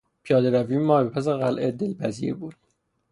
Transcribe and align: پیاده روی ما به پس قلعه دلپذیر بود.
پیاده 0.23 0.49
روی 0.49 0.77
ما 0.77 1.03
به 1.03 1.09
پس 1.09 1.27
قلعه 1.27 1.71
دلپذیر 1.71 2.33
بود. 2.33 2.55